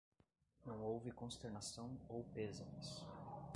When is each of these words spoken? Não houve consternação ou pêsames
Não 0.65 0.81
houve 0.81 1.11
consternação 1.11 1.95
ou 2.09 2.23
pêsames 2.33 3.05